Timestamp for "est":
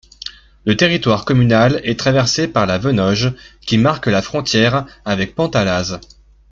1.83-1.99